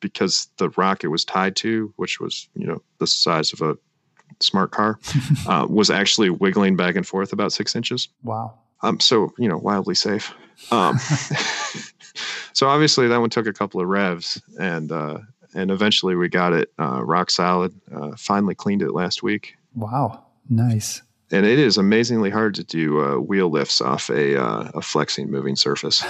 [0.00, 3.76] because the rock it was tied to, which was you know the size of a
[4.40, 4.98] smart car,
[5.46, 8.08] uh, was actually wiggling back and forth about six inches.
[8.22, 8.58] Wow.
[8.82, 10.34] Um, so you know, wildly safe.
[10.70, 10.98] Um,
[12.52, 15.18] so obviously that one took a couple of revs, and uh,
[15.54, 17.78] and eventually we got it uh, rock solid.
[17.94, 19.56] Uh, finally cleaned it last week.
[19.74, 21.02] Wow, nice.
[21.30, 25.30] And it is amazingly hard to do uh, wheel lifts off a uh, a flexing
[25.30, 26.04] moving surface.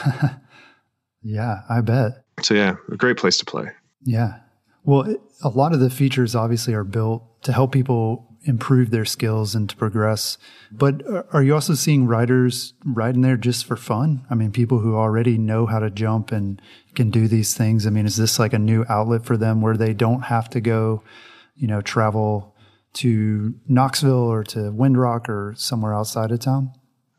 [1.22, 2.24] Yeah, I bet.
[2.42, 3.70] So yeah, a great place to play.
[4.04, 4.38] Yeah.
[4.84, 9.54] Well, a lot of the features obviously are built to help people improve their skills
[9.54, 10.36] and to progress.
[10.72, 14.26] But are you also seeing riders riding there just for fun?
[14.30, 16.60] I mean, people who already know how to jump and
[16.94, 17.86] can do these things.
[17.86, 20.60] I mean, is this like a new outlet for them where they don't have to
[20.60, 21.04] go,
[21.54, 22.56] you know, travel
[22.94, 26.72] to Knoxville or to Windrock or somewhere outside of town?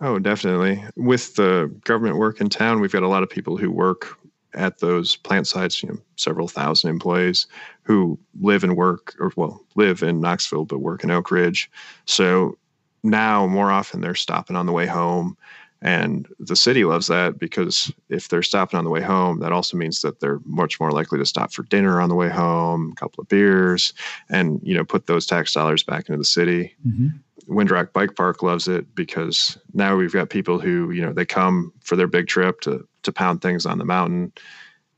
[0.04, 0.84] Oh, definitely.
[0.98, 4.18] With the government work in town, we've got a lot of people who work
[4.54, 7.48] at those plant sites, you know, several thousand employees
[7.84, 11.72] who live and work, or well, live in Knoxville but work in Oak Ridge.
[12.06, 12.58] So
[13.02, 15.38] now more often they're stopping on the way home.
[15.82, 19.78] And the city loves that because if they're stopping on the way home, that also
[19.78, 22.96] means that they're much more likely to stop for dinner on the way home, a
[23.00, 23.94] couple of beers,
[24.30, 26.74] and you know put those tax dollars back into the city.
[26.88, 27.08] Mm-hmm.
[27.47, 31.73] Windrock Bike Park loves it because now we've got people who you know they come
[31.84, 34.32] for their big trip to to pound things on the mountain,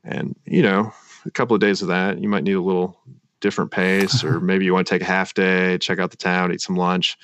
[0.04, 0.92] and you know
[1.24, 2.98] a couple of days of that you might need a little
[3.40, 6.52] different pace, or maybe you want to take a half day, check out the town,
[6.52, 7.16] eat some lunch,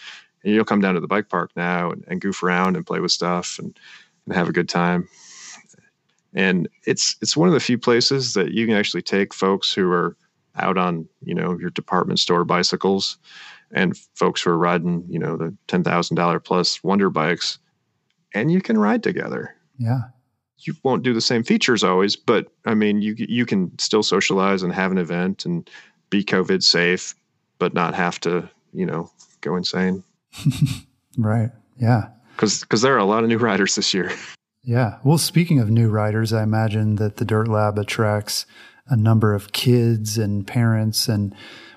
[0.45, 3.01] and you'll come down to the bike park now and, and goof around and play
[3.01, 3.79] with stuff and,
[4.27, 5.09] and have a good time.
[6.35, 9.91] And it's it's one of the few places that you can actually take folks who
[9.91, 10.17] are
[10.57, 13.19] out on you know your department store bicycles
[13.73, 17.59] and folks who are riding you know the ten thousand dollar plus wonder bikes,
[18.35, 19.55] and you can ride together.
[19.79, 20.03] Yeah,
[20.59, 24.63] you won't do the same features always, but I mean you you can still socialize
[24.63, 25.69] and have an event and
[26.11, 27.15] be COVID safe,
[27.59, 30.03] but not have to you know go insane.
[31.19, 31.51] right.
[31.79, 32.09] Yeah.
[32.37, 34.13] Because because there are a lot of new riders this year.
[34.65, 34.99] Yeah.
[35.03, 38.47] Well, speaking of new riders, I imagine that the Dirt Lab attracts
[38.87, 41.09] a number of kids and parents.
[41.09, 41.35] And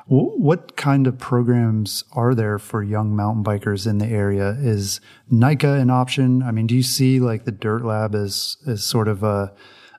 [0.08, 4.52] what kind of programs are there for young mountain bikers in the area?
[4.60, 6.44] Is NICA an option?
[6.44, 9.54] I mean, do you see like the Dirt Lab as as sort of a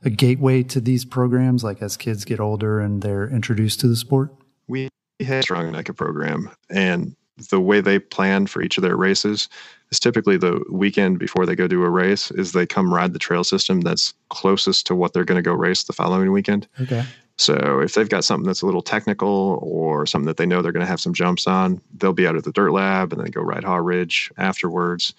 [0.04, 3.96] a gateway to these programs, like as kids get older and they're introduced to the
[3.96, 4.32] sport?
[4.68, 4.88] We
[5.20, 7.16] have a strong NICA program, and
[7.50, 9.48] the way they plan for each of their races
[9.90, 13.18] is typically the weekend before they go do a race is they come ride the
[13.18, 16.66] trail system that's closest to what they're going to go race the following weekend.
[16.80, 17.04] Okay.
[17.38, 20.72] So if they've got something that's a little technical or something that they know they're
[20.72, 23.30] going to have some jumps on, they'll be out at the dirt lab and then
[23.30, 25.12] go ride Haw Ridge afterwards.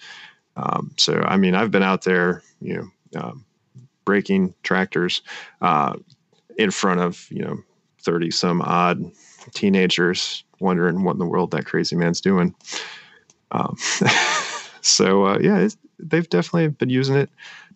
[0.56, 3.45] Um, so I mean, I've been out there, you know, um,
[4.03, 5.21] breaking tractors
[5.62, 5.95] uh,
[6.58, 7.60] in front of you know
[8.01, 9.12] thirty some odd
[9.53, 12.56] teenagers wondering what in the world that crazy man's doing.
[13.51, 13.77] Um,
[14.82, 15.67] so uh, yeah,
[15.99, 17.30] they've definitely been using it.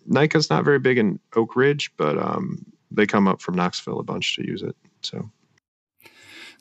[0.08, 4.04] NICA's not very big in Oak Ridge, but um, they come up from Knoxville a
[4.04, 4.76] bunch to use it.
[5.02, 5.30] So.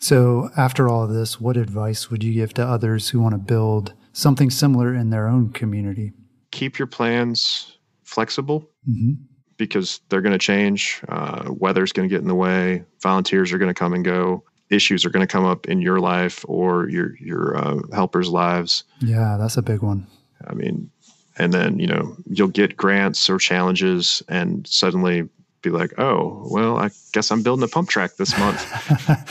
[0.02, 3.38] So, after all of this, what advice would you give to others who want to
[3.38, 6.12] build something similar in their own community?
[6.52, 9.22] Keep your plans flexible mm-hmm.
[9.58, 11.02] because they're going to change.
[11.08, 12.82] Uh, weather's going to get in the way.
[13.02, 16.00] Volunteers are going to come and go issues are going to come up in your
[16.00, 18.84] life or your your uh, helpers' lives.
[19.00, 20.06] Yeah, that's a big one.
[20.46, 20.90] I mean,
[21.36, 25.28] and then you know you'll get grants or challenges, and suddenly
[25.62, 28.60] be like, oh, well, I guess I'm building a pump track this month,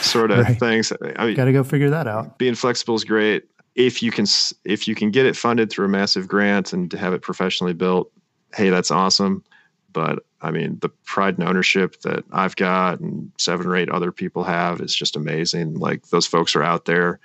[0.00, 0.58] sort of right.
[0.58, 0.92] things.
[1.16, 2.38] I mean, got to go figure that out.
[2.38, 4.26] Being flexible is great if you can
[4.64, 7.72] if you can get it funded through a massive grant and to have it professionally
[7.72, 8.10] built.
[8.54, 9.44] Hey, that's awesome.
[9.92, 14.12] But I mean, the pride and ownership that I've got and seven or eight other
[14.12, 15.74] people have is just amazing.
[15.74, 17.20] Like those folks are out there.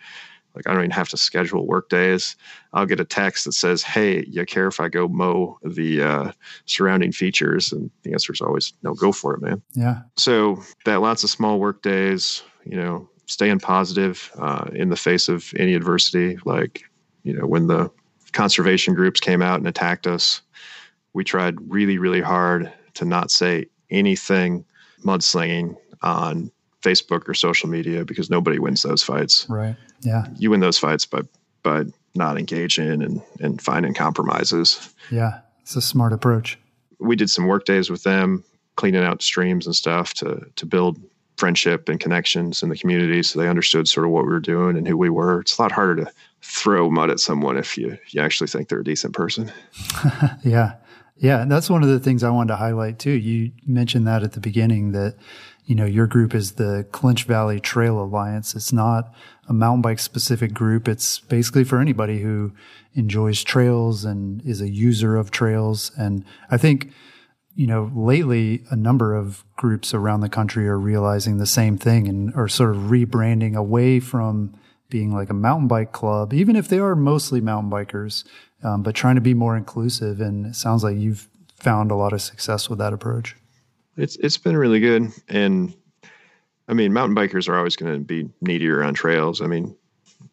[0.56, 2.36] Like I don't even have to schedule work days.
[2.74, 6.32] I'll get a text that says, "Hey, you care if I go mow the uh,
[6.66, 10.02] surrounding features?" And the answer is always, "No, go for it, man." Yeah.
[10.18, 12.44] So that lots of small work days.
[12.66, 16.38] You know, staying positive uh, in the face of any adversity.
[16.46, 16.84] Like
[17.24, 17.92] you know, when the
[18.32, 20.42] conservation groups came out and attacked us,
[21.14, 24.66] we tried really, really hard to not say anything
[25.04, 29.48] mudslinging on Facebook or social media because nobody wins those fights.
[29.50, 29.76] Right.
[30.06, 30.28] Yeah.
[30.38, 31.22] You win those fights by
[31.64, 34.94] by not engaging and and finding compromises.
[35.12, 35.40] Yeah.
[35.62, 36.60] It's a smart approach.
[37.00, 38.44] We did some work days with them,
[38.76, 41.00] cleaning out streams and stuff to to build
[41.38, 44.78] friendship and connections in the community so they understood sort of what we were doing
[44.78, 45.42] and who we were.
[45.42, 46.12] It's a lot harder to
[46.42, 49.52] throw mud at someone if you you actually think they're a decent person.
[50.44, 50.76] yeah.
[51.18, 53.12] Yeah, and that's one of the things I wanted to highlight too.
[53.12, 55.16] You mentioned that at the beginning that,
[55.66, 58.54] you know, your group is the Clinch Valley Trail Alliance.
[58.54, 59.14] It's not
[59.48, 60.88] a mountain bike specific group.
[60.88, 62.52] It's basically for anybody who
[62.94, 65.92] enjoys trails and is a user of trails.
[65.98, 66.92] And I think
[67.56, 72.08] you know, lately a number of groups around the country are realizing the same thing
[72.08, 74.54] and are sort of rebranding away from
[74.90, 78.26] being like a mountain bike club, even if they are mostly mountain bikers,
[78.66, 80.20] um, but trying to be more inclusive.
[80.20, 83.36] And it sounds like you've found a lot of success with that approach.
[83.96, 85.74] It's it's been really good, and
[86.68, 89.40] I mean, mountain bikers are always going to be needier on trails.
[89.40, 89.74] I mean,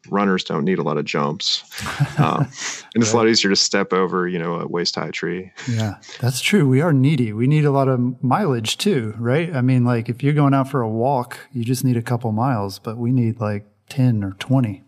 [0.09, 1.63] runners don't need a lot of jumps,
[2.19, 2.49] um,
[2.93, 5.53] and it's a lot easier to step over, you know, a waist high tree.
[5.71, 6.67] Yeah, that's true.
[6.67, 7.33] We are needy.
[7.33, 9.55] We need a lot of mileage too, right?
[9.55, 12.33] I mean, like if you're going out for a walk, you just need a couple
[12.33, 14.83] miles, but we need like ten or twenty.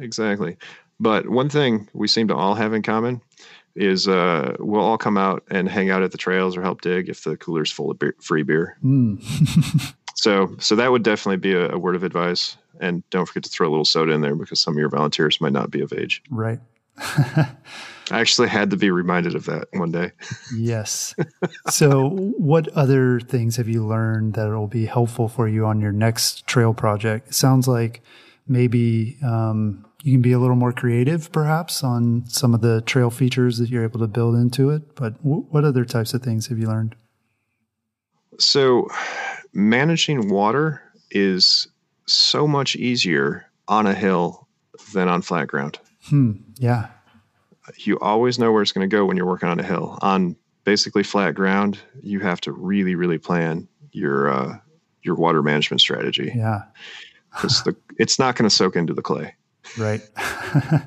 [0.00, 0.56] Exactly.
[0.98, 3.20] But one thing we seem to all have in common
[3.74, 7.08] is uh, we'll all come out and hang out at the trails or help dig
[7.08, 8.78] if the cooler's full of beer, free beer.
[8.82, 9.94] Mm.
[10.14, 12.56] so, so that would definitely be a, a, word of advice.
[12.80, 15.40] And don't forget to throw a little soda in there because some of your volunteers
[15.40, 16.22] might not be of age.
[16.30, 16.60] Right.
[16.98, 20.12] I actually had to be reminded of that one day.
[20.54, 21.14] yes.
[21.70, 25.92] So, what other things have you learned that will be helpful for you on your
[25.92, 27.28] next trail project?
[27.28, 28.02] It sounds like
[28.46, 33.10] maybe um, you can be a little more creative perhaps on some of the trail
[33.10, 34.94] features that you're able to build into it.
[34.94, 36.94] But w- what other types of things have you learned?
[38.38, 38.88] So,
[39.54, 41.68] managing water is
[42.06, 44.46] so much easier on a hill
[44.92, 45.78] than on flat ground.
[46.04, 46.32] Hmm.
[46.58, 46.88] Yeah.
[47.78, 49.98] You always know where it's going to go when you're working on a hill.
[50.02, 54.58] On basically flat ground, you have to really, really plan your uh,
[55.02, 56.32] your water management strategy.
[56.34, 56.62] Yeah.
[57.32, 57.68] Because
[57.98, 59.34] it's not going to soak into the clay.
[59.78, 60.00] Right.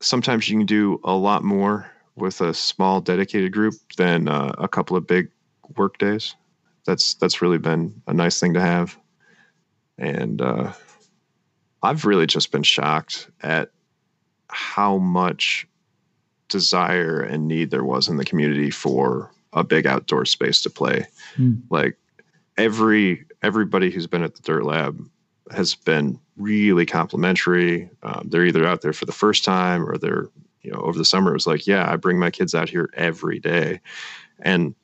[0.00, 4.68] Sometimes you can do a lot more with a small dedicated group than uh, a
[4.68, 5.30] couple of big
[5.76, 6.34] work days.
[6.84, 8.98] That's that's really been a nice thing to have,
[9.98, 10.72] and uh,
[11.82, 13.70] I've really just been shocked at
[14.48, 15.66] how much
[16.48, 21.06] desire and need there was in the community for a big outdoor space to play.
[21.36, 21.62] Mm.
[21.70, 21.96] Like
[22.58, 25.08] every everybody who's been at the Dirt Lab
[25.50, 27.90] has been really complimentary.
[28.02, 30.28] Um, they're either out there for the first time or they're,
[30.62, 32.90] you know, over the summer, it was like, yeah, I bring my kids out here
[32.94, 33.80] every day.
[34.40, 34.74] And,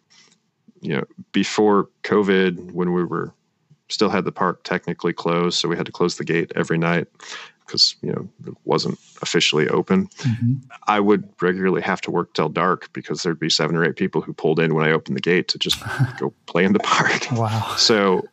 [0.80, 3.32] you know, before COVID, when we were
[3.88, 7.06] still had the park technically closed, so we had to close the gate every night
[7.66, 10.08] because, you know, it wasn't officially open.
[10.08, 10.54] Mm-hmm.
[10.86, 14.20] I would regularly have to work till dark because there'd be seven or eight people
[14.20, 15.82] who pulled in when I opened the gate to just
[16.18, 17.30] go play in the park.
[17.32, 17.74] Wow.
[17.76, 18.26] So,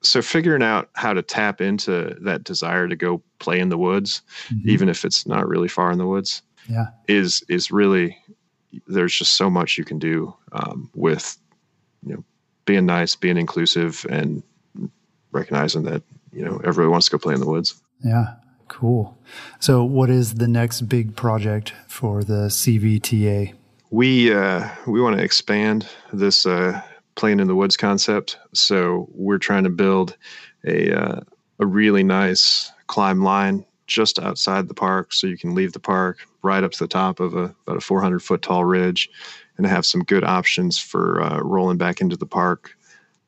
[0.00, 4.22] so figuring out how to tap into that desire to go play in the woods
[4.48, 4.68] mm-hmm.
[4.68, 6.86] even if it's not really far in the woods yeah.
[7.06, 8.16] is is really
[8.86, 11.38] there's just so much you can do um, with
[12.04, 12.24] you know
[12.64, 14.42] being nice being inclusive and
[15.32, 17.80] recognizing that you know everybody wants to go play in the woods.
[18.04, 18.34] Yeah.
[18.68, 19.16] Cool.
[19.60, 23.54] So what is the next big project for the cvta
[23.90, 26.82] we uh, we want to expand this uh,
[27.18, 28.38] playing in the woods concept.
[28.54, 30.16] So we're trying to build
[30.64, 31.20] a uh,
[31.58, 36.18] a really nice climb line just outside the park, so you can leave the park
[36.42, 39.10] right up to the top of a about a 400 foot tall ridge,
[39.56, 42.70] and have some good options for uh, rolling back into the park.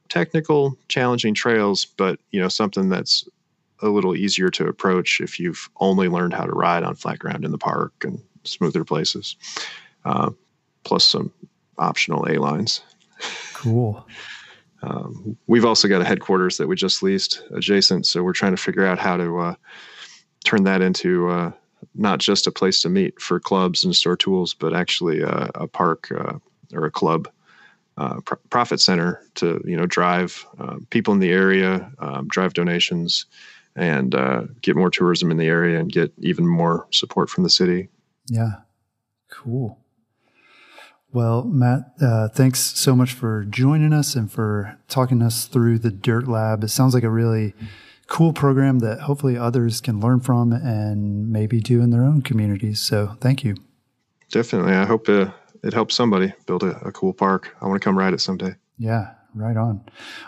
[0.09, 3.29] Technical, challenging trails, but you know something that's
[3.83, 7.45] a little easier to approach if you've only learned how to ride on flat ground
[7.45, 9.37] in the park and smoother places.
[10.05, 10.31] Uh,
[10.85, 11.33] plus some
[11.79, 12.83] optional A lines.
[13.55, 14.07] Cool.
[14.83, 18.63] Um, we've also got a headquarters that we just leased adjacent, so we're trying to
[18.63, 19.55] figure out how to uh,
[20.45, 21.53] turn that into uh,
[21.95, 25.67] not just a place to meet for clubs and store tools, but actually uh, a
[25.67, 26.39] park uh,
[26.73, 27.29] or a club
[27.99, 32.55] uh, pr- profit center to you know drive uh, people in the area, um, drive
[32.55, 33.27] donations,
[33.77, 34.17] and
[34.63, 37.89] get more tourism in the area and get even more support from the city.
[38.29, 38.61] Yeah,
[39.29, 39.79] cool.
[41.13, 45.91] Well, Matt, uh, thanks so much for joining us and for talking us through the
[45.91, 46.63] Dirt Lab.
[46.63, 47.53] It sounds like a really
[48.07, 52.79] cool program that hopefully others can learn from and maybe do in their own communities.
[52.79, 53.57] So thank you.
[54.31, 54.75] Definitely.
[54.75, 55.31] I hope uh,
[55.65, 57.57] it helps somebody build a, a cool park.
[57.61, 58.55] I want to come ride it someday.
[58.79, 59.85] Yeah, right on.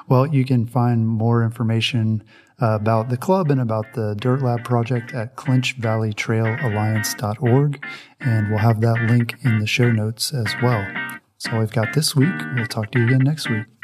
[0.08, 2.24] Well, you can find more information
[2.62, 7.84] about the club and about the Dirt Lab project at clinchvalleytrailalliance.org.
[8.20, 10.86] And we'll have that link in the show notes as well.
[10.94, 12.32] That's all we've got this week.
[12.54, 13.81] We'll talk to you again next week.